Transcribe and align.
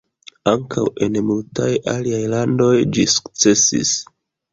Ankaŭ 0.51 0.85
en 1.07 1.19
multaj 1.27 1.67
aliaj 1.91 2.21
landoj 2.31 2.71
ĝi 2.97 3.05
sukcesis. 3.17 3.93